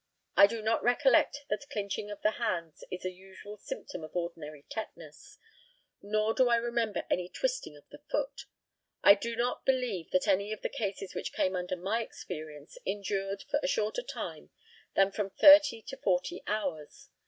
[0.35, 4.65] I do not recollect that clinching of the hands is a usual symptom of ordinary
[4.67, 5.37] tetanus,
[6.01, 8.45] nor do I remember any twisting of the foot.
[9.03, 13.43] I do not believe that any of the cases which came under my experience endured
[13.43, 14.49] for a shorter time
[14.95, 17.09] than from thirty to forty hours.